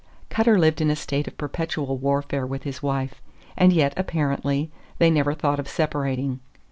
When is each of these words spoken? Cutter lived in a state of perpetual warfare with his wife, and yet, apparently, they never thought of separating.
Cutter 0.31 0.57
lived 0.57 0.81
in 0.81 0.89
a 0.89 0.95
state 0.95 1.27
of 1.27 1.37
perpetual 1.37 1.95
warfare 1.99 2.47
with 2.47 2.63
his 2.63 2.81
wife, 2.81 3.21
and 3.55 3.71
yet, 3.71 3.93
apparently, 3.95 4.71
they 4.97 5.11
never 5.11 5.35
thought 5.35 5.59
of 5.59 5.67
separating. 5.67 6.39